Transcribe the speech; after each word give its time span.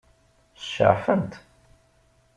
Ceɛfent? 0.71 1.33